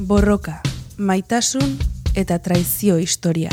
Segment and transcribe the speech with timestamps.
[0.00, 0.62] Borroka,
[0.96, 1.74] maitasun
[2.16, 3.52] eta traizio historiak.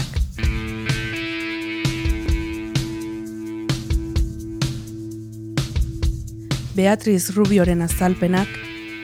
[6.71, 8.47] Beatriz Rubioren azalpenak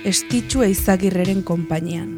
[0.07, 2.15] estitxu eizagirreren konpainian.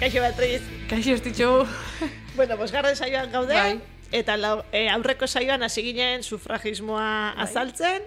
[0.00, 0.62] Kaixo Beatriz.
[0.90, 1.52] Kaixo estitxu.
[2.36, 3.54] Bueno, bosgarren saioan gaude.
[3.54, 3.78] Bai.
[4.12, 8.02] Eta lau, e, aurreko saioan hasi ginen sufragismoa azaltzen.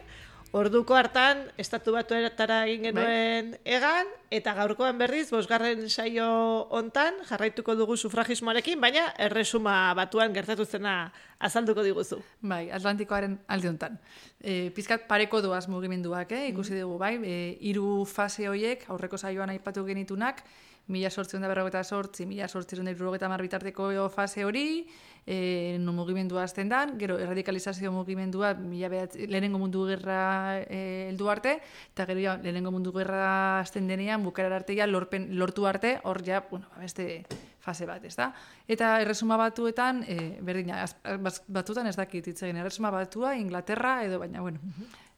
[0.50, 6.26] Orduko hartan, estatu batuetara egin genuen egan, eta gaurkoan berriz, bosgarren saio
[6.74, 12.18] hontan jarraituko dugu sufragismoarekin, baina erresuma batuan gertatu zena azalduko diguzu.
[12.42, 14.00] Bai, Atlantikoaren alde hontan.
[14.42, 16.48] E, pizkat pareko doaz mugimenduak, eh?
[16.50, 17.38] ikusi dugu, bai, e,
[17.70, 20.42] hiru fase hoiek, aurreko saioan aipatu genitunak,
[20.90, 24.88] mila sortzion da berrogeta sortzi, mila sortzion da irurogeta marbitarteko fase hori,
[25.26, 31.30] e, no mugimendua azten dan, gero erradikalizazio mugimendua mila behat, lehenengo mundu gerra e, heldu
[31.30, 31.60] arte,
[31.94, 36.24] eta gero ja, lehenengo mundu gerra azten denean, bukarar arte ja, lorpen, lortu arte, hor
[36.26, 37.26] ja, bueno, ba, beste
[37.62, 38.32] fase bat, ez da?
[38.68, 44.18] Eta erresuma batuetan, e, berdina, az, batutan ez dakit hitz egin, erresuma batua, Inglaterra, edo
[44.24, 44.60] baina, bueno,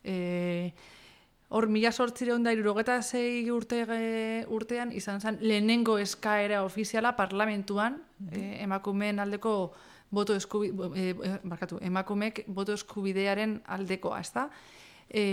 [0.03, 0.73] e,
[1.51, 3.81] Hor, mila sortzireun da irurogeta zei urte,
[4.55, 7.97] urtean, izan zen lehenengo eskaera ofiziala parlamentuan,
[8.31, 9.73] e, emakumeen aldeko
[10.15, 14.47] boto eskubi, e, e, barkatu, emakumeek boto eskubidearen aldekoa, ez da?
[15.09, 15.25] E,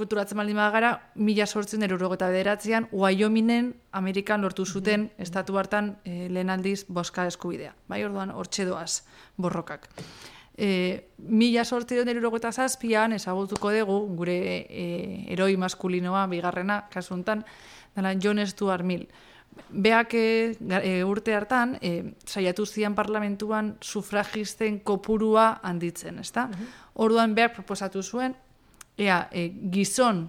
[0.00, 6.48] kulturatzen baldin bagara, mila sortzen erurogeta bederatzean, Wyomingen Amerikan lortu zuten estatu hartan e, lehen
[6.48, 7.74] aldiz boska eskubidea.
[7.92, 9.02] Bai, orduan, hortxe doaz
[9.36, 9.90] borrokak.
[10.56, 14.86] E, mila sortzion erurogeta zazpian ezagutuko dugu, gure e,
[15.32, 17.44] eroi maskulinoa, bigarrena, kasuntan,
[17.96, 19.06] dela John Stuart Mill.
[19.68, 26.48] Beak e, e, urte hartan, e, saiatu zian parlamentuan sufragisten kopurua handitzen, ezta?
[26.94, 28.36] Orduan beak proposatu zuen,
[28.96, 30.26] ea, e, gizon,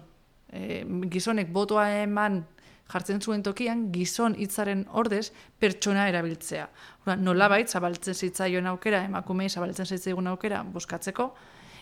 [0.52, 2.44] e, gizonek botoa eman
[2.92, 5.30] jartzen zuen tokian, gizon hitzaren ordez
[5.60, 6.66] pertsona erabiltzea.
[7.02, 11.30] Orduan, nolabait, zabaltzen zitzaion aukera, emakumei zabaltzen zitzaigun aukera boskatzeko,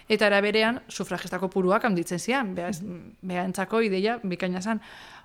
[0.09, 2.71] eta era berean, sufragistako puruak handitzen zian, beha,
[3.23, 4.81] behantzako ideia bikaina zen.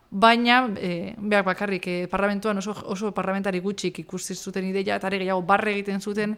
[0.09, 5.41] Baina, e, beak bakarrik, e, parlamentuan oso, oso parlamentari gutxik ikusi zuten ideia, eta gehiago
[5.41, 6.37] barre egiten zuten,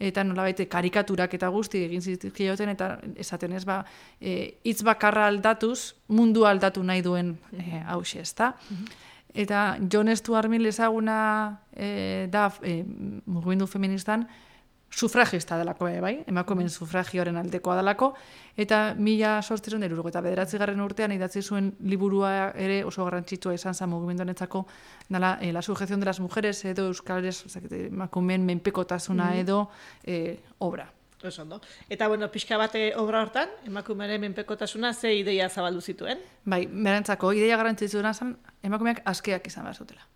[0.00, 2.90] eta nolabait karikaturak eta guzti egin zizkioten, eta
[3.20, 3.82] esaten ez ba,
[4.20, 8.54] e, hitz bakarra aldatuz, mundu aldatu nahi duen e, hause, ezta?
[9.34, 11.18] Eta John Stuart Mill ezaguna
[11.76, 12.80] e, da e,
[13.26, 14.26] mugimendu feministan
[14.90, 16.14] sufragista delako, e, bai?
[16.26, 18.12] Emakumeen sufragioaren aldekoa delako,
[18.58, 23.74] eta mila sortziron derurgo eta bederatzi garren urtean idatzi zuen liburua ere oso garrantzitsua izan
[23.74, 24.66] zen mugimenduarentzako
[25.08, 29.70] dela e, la sujeción de las mujeres edo euskaleres emakumeen menpekotasuna edo
[30.04, 30.90] e, obra.
[31.22, 31.60] Oso ondo.
[31.88, 36.18] Eta, bueno, pixka bate obra hortan, emakumearen menpekotasuna ze ideia zabaldu zituen.
[36.44, 40.06] Bai, berantzako ideia garrantzitsuena zen emakumeak askeak izan behar zutela.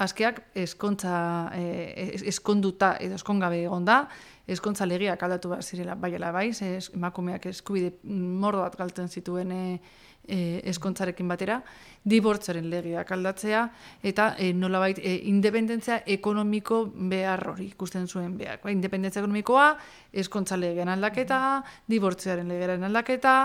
[0.00, 4.06] Askeak eskontza eh, es- eskonduta edo eskongabe egon da,
[4.48, 9.52] eskontza legiak aldatu behar zirela baiela bai, ze es- emakumeak eskubide mordo bat galtzen zituen
[9.52, 9.80] e,
[10.26, 10.38] e,
[10.70, 11.58] eskontzarekin batera,
[12.04, 13.66] dibortzaren legiak aldatzea,
[14.02, 18.60] eta e, nolabait e, independentzia ekonomiko behar hori ikusten zuen behar.
[18.64, 19.74] Bai, independentzia ekonomikoa,
[20.12, 23.36] eskontza legean aldaketa, dibortzearen legearen aldaketa,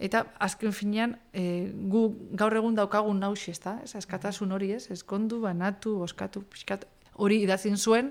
[0.00, 2.06] Eta azken finean, e, gu
[2.40, 3.76] gaur egun daukagun nausi, ez da?
[3.84, 6.86] Ez, eskatasun hori ez, eskondu, banatu, boskatu, pixkat,
[7.20, 8.08] hori idazin zuen,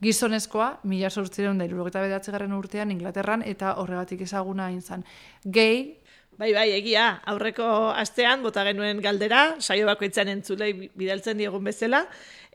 [0.00, 5.04] gizonezkoa, mila sortzireun da irurogeta bedatzegarren urtean Inglaterran, eta horregatik ezaguna hain zen.
[5.44, 5.97] Gay,
[6.38, 7.64] Bai, bai, egia, aurreko
[7.98, 12.04] astean bota genuen galdera, saio bakoitzan entzulei bi- bidaltzen diegun bezala,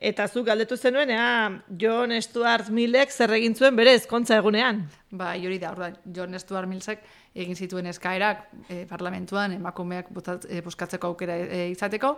[0.00, 1.50] eta zu galdetu zenuen, ea,
[1.82, 4.86] John Stuart Millek zer egin zuen bere ezkontza egunean.
[5.12, 11.36] Ba, hori da, orduan, John Stuart Millsek egin zituen eskaerak e, parlamentuan emakumeak boskatzeko aukera
[11.44, 12.14] e, izateko,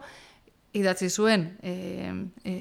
[0.72, 1.72] idatzi zuen e,
[2.44, 2.54] e,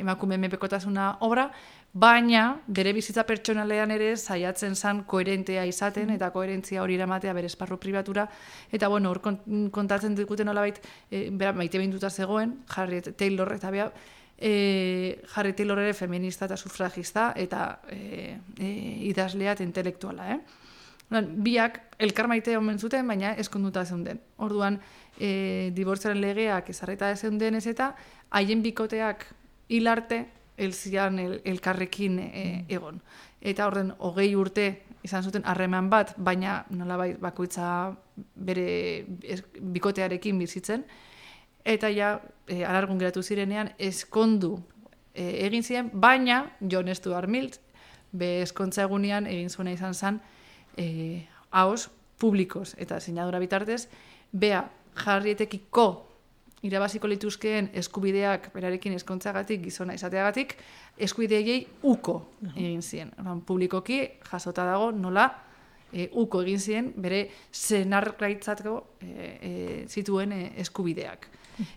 [0.00, 1.50] emakume menpekotasuna obra,
[1.92, 7.78] baina bere bizitza pertsonalean ere saiatzen zan koherentea izaten eta koherentzia hori eramatea bere esparru
[7.82, 8.28] pribatura
[8.70, 10.78] eta bueno, hor kon- kontatzen dikuten nolabait
[11.10, 13.90] e, bera maite binduta zegoen, Harriet Taylor eta bea
[14.38, 18.70] e, Harry Taylor ere feminista eta sufragista eta e, e,
[19.10, 20.40] idazlea eta intelektuala, eh?
[21.10, 24.20] Orduan, biak elkar maite omen zuten, baina eskonduta zeunden.
[24.38, 24.78] Orduan,
[25.18, 27.96] e, dibortzaren legeak ezarreta zeunden ez eta
[28.30, 29.26] haien bikoteak
[29.68, 30.20] hilarte
[30.56, 33.02] elzian el, elkarrekin e, egon.
[33.42, 34.68] Eta horren hogei urte
[35.02, 37.90] izan zuten harreman bat, baina nolabait bakoitza
[38.36, 39.04] bere
[39.58, 40.84] bikotearekin bizitzen,
[41.64, 44.60] eta ja e, alargun geratu zirenean eskondu
[45.14, 47.50] e, egin ziren, baina John Stuart Mill
[48.12, 50.20] be eskontza egunean egin zuena izan zen
[50.76, 51.90] e, haos
[52.20, 53.88] publikos eta sinadura bitartez,
[54.32, 54.64] bea
[54.94, 55.86] jarrietekiko
[56.62, 60.56] irabaziko lituzkeen eskubideak berarekin eskontzagatik, gizona izateagatik,
[61.00, 62.16] eskubideei uko
[62.50, 63.12] egin zien.
[63.20, 65.30] Oran, publikoki jasota dago nola
[65.92, 67.22] e, uko egin zien bere
[67.52, 69.52] zenarraitzatko e, e,
[69.88, 71.28] zituen e, eskubideak.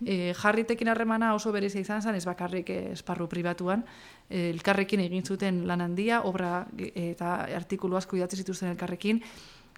[0.04, 3.84] E, jarritekin harremana oso berezia izan zen, ez bakarrik e, esparru pribatuan,
[4.28, 9.22] e, elkarrekin egin zuten lan handia, obra eta artikulu asko idatzi zituzten elkarrekin,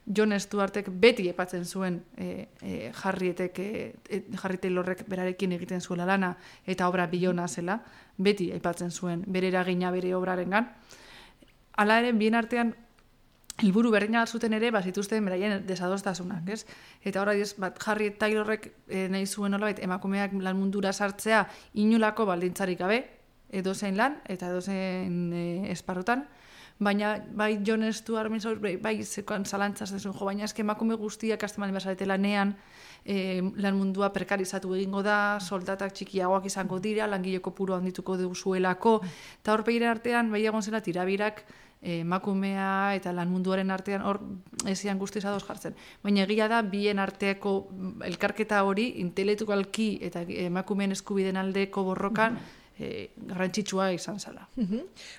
[0.07, 6.37] John Stuartek beti epatzen zuen e, e, jarrietek, e, jarri Taylorrek berarekin egiten zuela lana
[6.65, 7.81] eta obra bilona zela,
[8.17, 10.71] beti epatzen zuen bere eragina bere obrarengan.
[11.77, 12.73] Hala ere, bien artean,
[13.63, 16.65] helburu berdina zuten ere, bazituzten beraien desadostasunak, ez?
[17.05, 22.27] Eta horra diz, bat, Harry Taylorrek e, nahi zuen nolabait emakumeak lan mundura sartzea inulako
[22.29, 23.03] baldintzarik gabe,
[23.49, 26.27] edo zein lan, eta edo zein e, esparrotan,
[26.79, 31.43] baina bai John Stuart Minson, bai, bai zekoan zalantzaz desun, jo, baina eske emakume guztiak
[31.47, 32.53] asteman bezalete lanean,
[33.05, 39.01] e, lan mundua perkarizatu egingo da, soldatak txikiagoak izango dira, langileko puro handituko du zuelako,
[39.41, 41.47] eta hor artean, bai egon zela tirabirak,
[41.83, 44.21] emakumea eta lan munduaren artean hor
[44.67, 45.77] ezian guztiz ados jartzen.
[46.03, 47.57] Baina egia da, bien arteako
[48.05, 52.41] elkarketa hori, intelektualki eta emakumeen eskubiden aldeko borrokan,
[52.79, 54.49] e, garrantzitsua izan zala.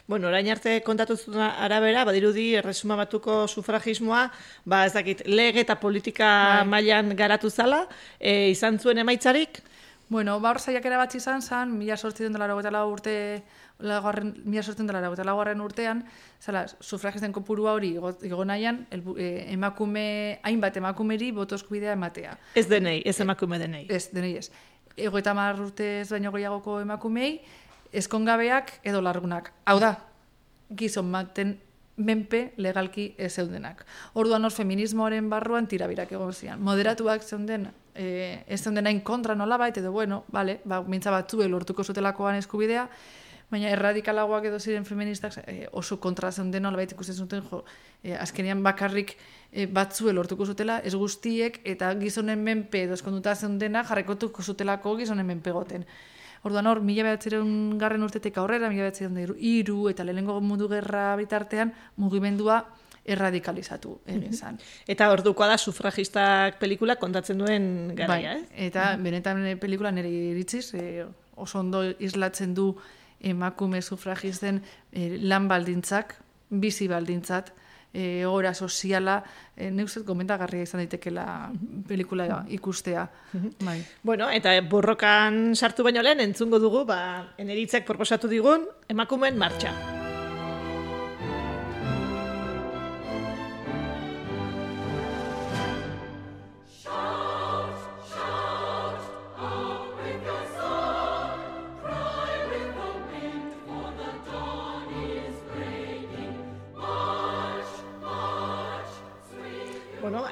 [0.07, 4.27] Bueno, orain arte kontatu zuen arabera, badirudi erresuma batuko sufragismoa,
[4.65, 6.29] ba ez dakit, lege eta politika
[6.61, 6.67] bai.
[6.75, 7.87] mailan garatu zala,
[8.19, 9.61] e, izan zuen emaitzarik?
[10.09, 13.43] Bueno, ba hor zaiakera bat izan zan, mila sortzen dela eta urte,
[13.79, 16.05] lagarren, mila sortzen dela eta lagarren urtean,
[16.39, 22.37] zala, sufragisten kopurua hori igo nahian, el, e, emakume, hainbat emakumeri botozko bidea ematea.
[22.55, 23.85] Ez denei, ez emakume denei.
[23.89, 24.49] Ez, denei ez
[24.97, 27.39] ego eta urte ez baino gehiagoko emakumei,
[27.93, 29.53] eskongabeak edo largunak.
[29.65, 29.93] Hau da,
[30.69, 31.57] gizon maten
[31.97, 33.85] menpe legalki ez zeudenak.
[34.13, 36.61] Orduan hor feminismoaren barruan tirabirak egon zian.
[36.61, 41.83] Moderatuak zeuden, e, ez zeuden kontra nola bait, edo bueno, vale, ba, mintza batzu lortuko
[41.83, 42.87] zutelakoan eskubidea,
[43.49, 47.63] baina erradikalagoak edo ziren feministak e, oso kontra zeuden nola bait ikusten zuten, jo,
[48.03, 49.15] e, azkenean bakarrik
[49.51, 55.25] e, batzue lortuko zutela, ez guztiek, eta gizonen menpe edo eskonduta zeundena jarrekotuko zutelako gizonen
[55.25, 55.87] menpe goten.
[56.45, 57.17] Orduan hor, mila
[57.81, 62.61] garren urtetek aurrera, mila behatzeren iru, eta lehenengo mundu gerra bitartean, mugimendua
[63.07, 64.59] erradikalizatu egin zan.
[64.87, 68.67] Eta ordukoa da sufragistak pelikula kontatzen duen garaia, bai, eh?
[68.67, 71.05] Eta mm benetan pelikula nire iritziz, e,
[71.35, 72.73] oso ondo islatzen du
[73.21, 74.59] emakume sufragisten
[74.91, 76.17] e, lan baldintzak,
[76.49, 77.53] bizi baldintzat,
[77.93, 79.21] e, ora soziala,
[79.55, 81.51] e, neuzet gomentagarria izan daitekela
[81.87, 83.07] pelikula ikustea.
[83.63, 83.79] bai.
[84.03, 89.96] Bueno, eta borrokan sartu baino lehen entzungo dugu, ba, eneritzak proposatu digun, emakumen martxa.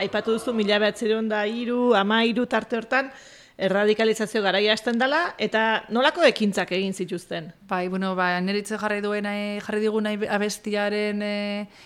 [0.06, 3.10] Aipatu duzu mila behatzeron da iru, ama iru tarte hortan,
[3.56, 7.48] erradikalizazio garaia hasten dela, eta nolako ekintzak egin zituzten?
[7.69, 9.31] Bai, bueno, ba, neritze jarri duena,
[9.63, 11.31] jarri diguna abestiaren e,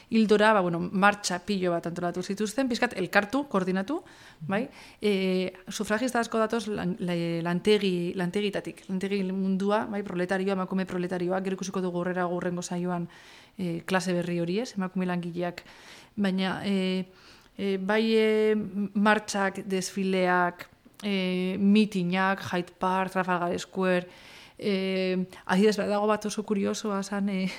[0.10, 4.00] hildora, ba, bueno, martxa pilo bat antolatu zituzten, pizkat elkartu, koordinatu,
[4.50, 4.64] bai?
[4.98, 12.02] E, sufragista asko datoz lantegi, lantegitatik, lantegi mundua, bai, proletarioa, emakume proletarioa, gero ikusiko dugu
[12.02, 13.06] horrera gurrengo saioan
[13.60, 15.68] e, klase berri hori ez, emakume langileak,
[16.18, 16.64] baina...
[16.66, 17.29] E,
[17.60, 18.56] e, bai e,
[18.96, 20.70] martxak, desfileak,
[21.04, 24.08] e, mitinak, Hyde Park, Trafalgar Square,
[24.58, 27.50] e, adidez, dago bat oso kuriosoa zan, e,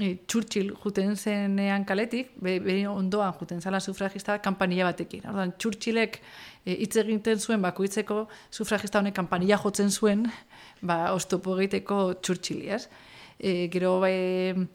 [0.00, 5.22] e, Churchill juten zenean kaletik, bere ondoan juten zala sufragista kampanilla batekin.
[5.30, 6.18] Ordan, Churchillek
[6.64, 10.26] e, hitz egiten zuen bakoitzeko sufragista honek kampanilla jotzen zuen,
[10.82, 12.88] ba, oztopo egiteko Churchilli, ez?
[13.38, 14.66] E, gero, bai,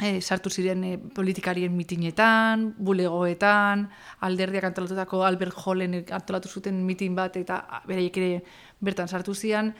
[0.00, 3.88] e, sartu ziren e, politikarien mitinetan, bulegoetan,
[4.20, 8.32] alderdiak antolatutako Albert Hollen antolatu zuten mitin bat eta beraiek ere
[8.80, 9.74] bertan sartu zian.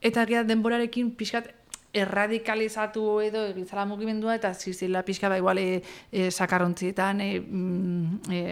[0.00, 1.52] Eta gara denborarekin pixkat
[1.98, 5.82] erradikalizatu edo egitzala mugimendua eta zizela pixka ba igual e,
[6.12, 8.42] e, sakarrontzietan e, mm, e,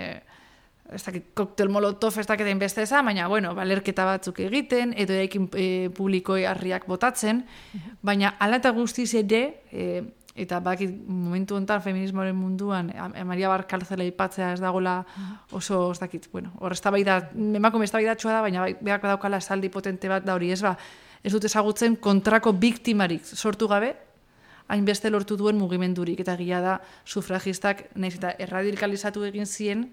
[0.92, 5.48] ez dakit, koktel molotov ez dakit beste eza, baina, bueno, balerketa batzuk egiten, edo ekin
[5.54, 7.42] e, publikoi harriak botatzen,
[8.02, 9.42] baina ala eta guztiz ere,
[9.72, 10.04] e,
[10.36, 12.92] eta bakit momentu honetan feminismoaren munduan
[13.24, 14.98] Maria Barkalzela ipatzea ez dagola
[15.50, 20.08] oso ez dakit, bueno, hor eztabaida emakume eztabaidatsua da, baina bai, behar daukala esaldi potente
[20.12, 20.76] bat da hori, ez ba,
[21.24, 23.94] ez dut ezagutzen kontrako biktimarik sortu gabe,
[24.68, 26.74] hainbeste lortu duen mugimendurik eta gila da
[27.06, 29.86] sufragistak naiz eta erradikalizatu egin zien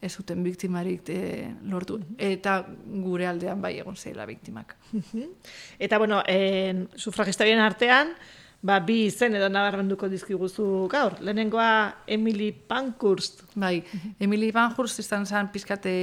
[0.00, 1.98] ez zuten biktimarik e, lortu.
[2.16, 2.62] Eta
[3.04, 4.74] gure aldean bai egon zeila biktimak.
[5.78, 8.14] Eta, bueno, en, sufragistarien artean,
[8.62, 11.16] ba, bi izen edo nabarmenduko dizkiguzu gaur.
[11.20, 13.44] Lehenengoa Emily Pankhurst.
[13.54, 13.80] Bai,
[14.20, 15.94] Emily Pankhurst izan zen pizkate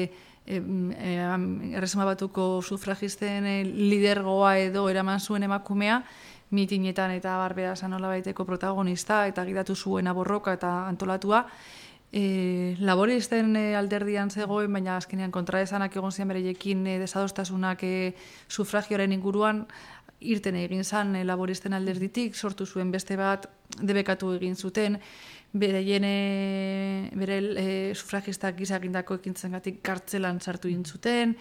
[0.47, 6.01] erresuma batuko sufragisten e, lidergoa edo eraman zuen emakumea,
[6.55, 11.45] mitinetan eta barbera sanola baiteko protagonista eta gidatu zuen aborroka eta antolatua,
[12.11, 18.15] e, laboristen e, alderdian zegoen, baina azkenean kontraesanak egon zian bereiekin e, desadostasunak e,
[18.47, 19.65] sufragioaren inguruan,
[20.19, 23.47] irten egin zan e, laboristen alderditik, sortu zuen beste bat,
[23.81, 24.97] debekatu egin zuten,
[25.53, 31.35] bere jene, bere e, sufragistak gizagindako ekintzen gatik kartzelan sartu zuten,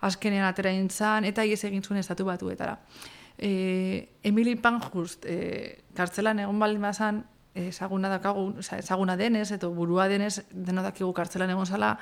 [0.00, 2.78] azkenean atera intzan, eta ies egin zuen estatu batuetara.
[3.38, 10.44] E, Emily Pankhurst e, kartzelan egon baldin bazan, ezaguna dakagu, ezaguna denez, eta burua denez,
[10.52, 11.96] deno dakigu kartzelan egon zala,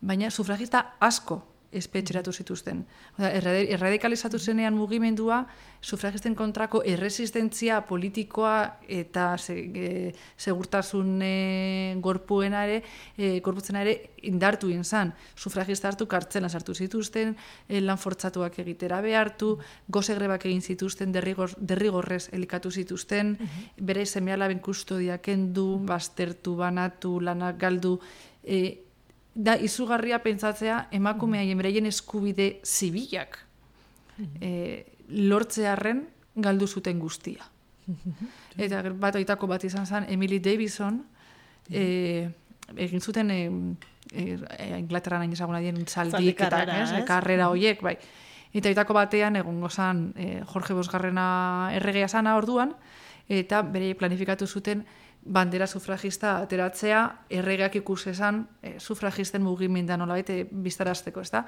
[0.00, 2.82] baina sufragista asko espetxeratu zituzten.
[3.18, 5.44] Oda, erradikalizatu zenean mugimendua,
[5.80, 9.92] sufragisten kontrako erresistentzia politikoa eta se, e,
[10.36, 12.82] segurtasun e, gorpuena ere,
[13.16, 13.94] e, gorputzena ere
[14.28, 15.14] indartu inzan.
[15.36, 17.36] Sufragista hartu kartzena sartu zituzten,
[17.68, 19.54] e, lan fortzatuak egitera behartu,
[19.88, 23.36] goze grebak egin zituzten, derrigor, derrigorrez elikatu zituzten,
[23.78, 27.98] bere semeala ben kustodiak endu, baztertu, banatu, lanak galdu,
[28.42, 28.89] e,
[29.34, 33.38] da izugarria pentsatzea emakumea mm eskubide zibilak
[34.40, 37.44] e, lortzearren galdu zuten guztia.
[38.58, 41.00] Eta bat oitako bat izan zen Emily Davison
[41.70, 42.28] e,
[42.76, 43.40] egin zuten e,
[44.12, 47.96] e, Inglaterra nahi ezaguna dien txaldik eta ez, karrera horiek, bai.
[48.52, 52.74] Eta oitako batean egon gozan e, Jorge Bosgarrena erregea sana orduan,
[53.30, 54.84] eta bere planifikatu zuten
[55.22, 61.44] bandera sufragista ateratzea, erregeak ikus esan, e, sufragisten mugiminda nola baite biztarazteko, ez?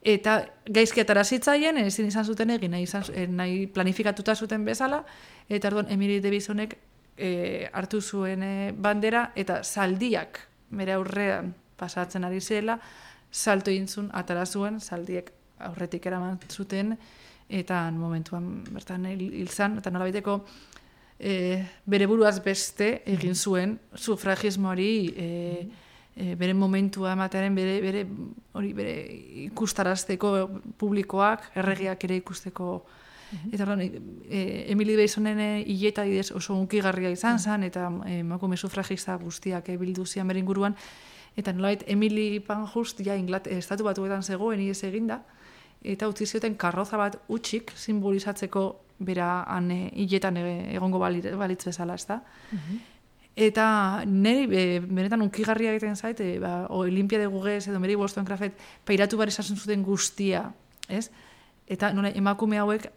[0.00, 5.04] Eta gaizki atara zitzaien, ezin izan zuten egin, nahi, izan, eh, nahi planifikatuta zuten bezala,
[5.48, 6.78] eta orduan Emily Davisonek
[7.16, 8.42] e, hartu zuen
[8.80, 12.78] bandera, eta zaldiak, bere aurrean pasatzen ari zela,
[13.30, 16.96] salto intzun atara zuen, zaldiek aurretik eraman zuten,
[17.50, 20.40] eta momentuan bertan hil zan, eta nola baiteko,
[21.20, 25.28] e, bere buruaz beste egin zuen sufragismoari e,
[26.16, 28.06] e, bere momentua ematearen bere, bere,
[28.56, 28.94] hori, bere
[29.50, 30.32] ikustarazteko
[30.80, 32.72] publikoak, erregiak ere ikusteko.
[33.52, 33.90] Eta hori,
[34.26, 34.40] e,
[34.72, 40.26] Emily Basonen hileta didez oso unkigarria izan zen, eta emakume sufragista guztiak e, bildu zian
[40.26, 40.74] bere inguruan.
[41.38, 45.20] Eta nolait, Emily Pankhurst, ja, inglat, estatu batuetan zegoen, ies eginda,
[45.86, 48.64] eta utzi zioten karroza bat utxik simbolizatzeko
[49.00, 52.20] bera han e, hiletan e, egongo balitz bezala, ez da?
[52.52, 52.80] Mhm.
[53.40, 53.66] Eta
[54.04, 58.26] niri e, benetan unkigarria egiten zait, e, ba, o, limpia de gugez edo meri bostoen
[58.26, 60.50] krafet, pairatu bar esasen zuten guztia,
[60.88, 61.08] ez?
[61.70, 62.90] Eta nore, emakume hauek,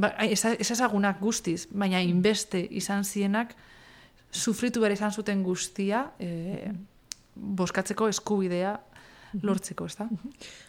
[0.00, 3.56] ba, ez ezagunak guztiz, baina inbeste izan zienak,
[4.30, 6.70] sufritu bere izan zuten guztia, e,
[7.34, 8.78] boskatzeko eskubidea
[9.42, 10.08] lortzeko, ez da?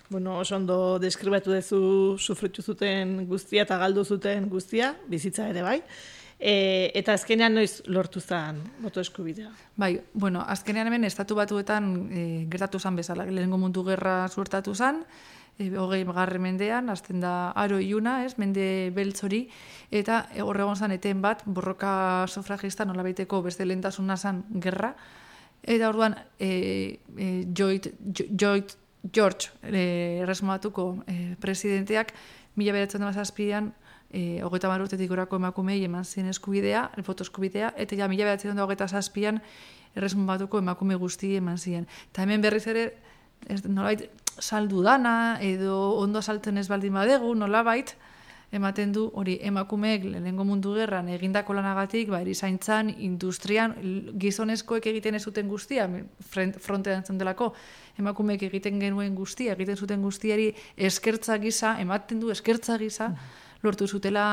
[0.09, 5.79] Bueno, oso ondo deskribatu duzu sufritu zuten guztia eta galdu zuten guztia, bizitza ere bai.
[6.41, 9.51] E, eta azkenean noiz lortu zen boto eskubidea?
[9.77, 15.03] Bai, bueno, azkenean hemen estatu batuetan e, gertatu zen bezala, lehenengo mundu gerra suertatu zen,
[15.59, 19.43] e, hogei garre mendean, azten da aro iuna, ez, mende beltzori,
[19.91, 24.95] eta horregon zen eten bat, borroka sufragista nola baiteko beste lehentasuna zen gerra,
[25.63, 27.27] Eta orduan, e, e,
[27.57, 27.91] Joit,
[28.39, 28.77] Joit,
[29.13, 32.13] George e, erresmatuko e, presidenteak,
[32.55, 33.71] mila beratzen dama zazpidean,
[34.09, 38.65] e, hogeita marurtetik gorako emakumei eman zien eskubidea, foto eskubidea, eta ja, mila beratzen da
[38.65, 39.41] hogeita zazpian,
[39.95, 41.87] erresmatuko emakume guzti eman zien.
[42.11, 42.91] Eta hemen berriz ere,
[43.47, 44.07] ez, nolabait,
[44.39, 47.95] saldu dana, edo ondo saltzen ez baldin badegu, nolabait,
[48.51, 53.75] ematen du hori emakumeek lehenengo mundu gerran egindako lanagatik, ba, erizaintzan, industrian,
[54.19, 55.87] gizonezkoek egiten ez zuten guztia,
[56.29, 57.53] frontean delako,
[57.99, 63.13] emakumeek egiten genuen guztia, egiten zuten guztiari eskertza gisa, ematen du eskertza gisa,
[63.63, 64.25] lortu zutela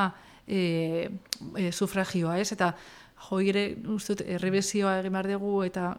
[0.46, 1.10] e,
[1.54, 2.50] e, sufragioa, ez?
[2.56, 2.72] Eta
[3.28, 5.92] jo ere, ustut, errebezioa egin behar dugu, eta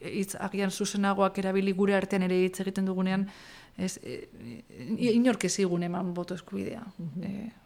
[0.00, 3.28] hitz agian zuzenagoak erabili gure artean ere hitz egiten dugunean,
[3.76, 6.84] ez, e, e, inork eman boto eskubidea.
[6.96, 7.62] Mm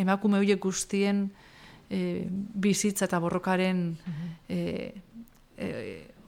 [0.00, 1.28] emakume horiek guztien
[1.90, 3.86] e, bizitza eta borrokaren
[4.48, 4.58] e,
[5.56, 5.70] e,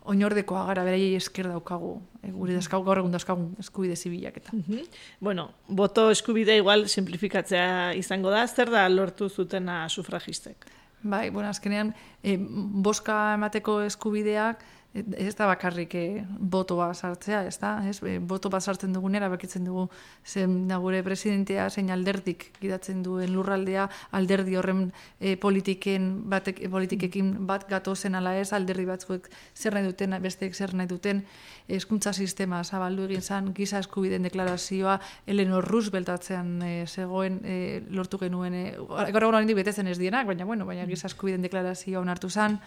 [0.06, 4.54] oinordekoa gara beraiei esker daukagu, e, gure dauzkagu gaur egun dauzkagu eskubide zibilak eta.
[5.20, 10.68] Bueno, boto eskubide igual simplifikatzea izango da, zer da lortu zutena sufragistek?
[11.02, 11.92] Bai, bueno, azkenean,
[12.22, 14.62] e, boska emateko eskubideak,
[15.16, 16.04] ez da bakarrik e,
[16.38, 19.86] botoa sartzea, ez da, ez, e, boto bat sartzen dugunera bakitzen dugu
[20.24, 24.86] zen da gure presidentea zein alderdik gidatzen duen lurraldea, alderdi horren
[25.20, 30.54] e, politiken batek, e, politikekin bat gatozen ala ez, alderdi batzuek zer nahi duten, besteek
[30.54, 31.22] zer nahi duten,
[31.68, 38.20] eskuntza sistema zabaldu egin zan, giza eskubiden deklarazioa, Eleanor Roosevelt atzean e, zegoen e, lortu
[38.22, 38.66] genuen, e,
[39.12, 42.60] gaur betetzen ez dienak, baina, bueno, baina giza eskubiden deklarazioa onartu zan,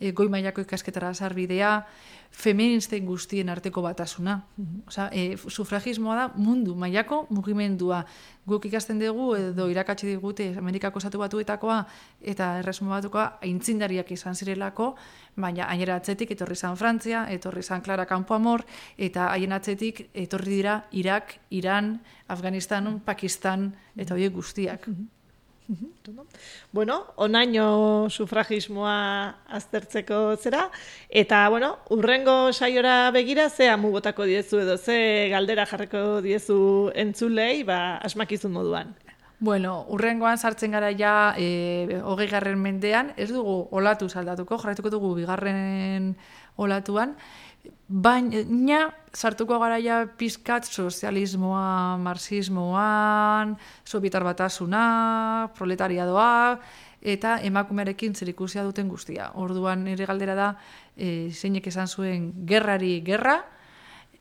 [0.00, 1.84] e, goi mailako ikasketara sarbidea,
[2.30, 4.40] feministen guztien arteko batasuna.
[4.88, 8.04] Osea, e, sufragismoa da mundu mailako mugimendua.
[8.46, 11.84] Guk ikasten dugu edo irakatsi digute Amerikako Estatu Batuetakoa
[12.32, 14.94] eta Erresuma Batukoa aintzindariak izan zirelako,
[15.36, 18.64] baina hainera atzetik etorri zan Frantzia, etorri zan Clara Campoamor
[18.96, 24.88] eta haien atzetik etorri dira Irak, Iran, Afganistan, Pakistan eta horiek guztiak.
[26.72, 30.64] Bueno, onaino sufragismoa aztertzeko zera,
[31.08, 37.98] eta, bueno, urrengo saiora begira, ze amugotako diezu edo, ze galdera jarreko diezu entzulei, ba,
[37.98, 38.96] asmakizun moduan.
[39.40, 45.14] Bueno, urrengoan sartzen gara ja e, hogei garren mendean, ez dugu olatu saldatuko, jarraituko dugu
[45.16, 46.10] bigarren
[46.60, 47.14] olatuan,
[47.90, 56.60] Baina, sartuko garaia pizkat sozialismoa, marxismoan, sobietar batasuna, proletariadoa,
[57.02, 59.32] eta emakumearekin zerikusia duten guztia.
[59.34, 60.52] Orduan nire galdera da,
[60.94, 63.40] e, zeinek esan zuen gerrari gerra,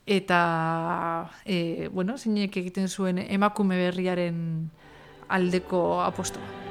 [0.07, 4.41] eta e, bueno, zeinek egiten zuen emakume berriaren
[5.29, 6.68] aldeko apostoa.